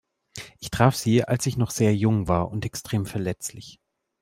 Ich 0.59 0.71
traf 0.71 0.95
sie, 0.95 1.25
als 1.25 1.45
ich 1.45 1.57
noch 1.57 1.69
sehr 1.69 1.95
jung 1.95 2.27
war 2.27 2.49
und 2.49 2.65
extrem 2.65 3.05
verletzlich. 3.05 3.79